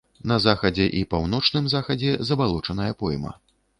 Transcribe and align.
На 0.29 0.35
захадзе 0.45 0.87
і 1.01 1.03
паўночным 1.11 1.69
захадзе 1.75 2.17
забалочаная 2.31 2.93
пойма. 3.03 3.37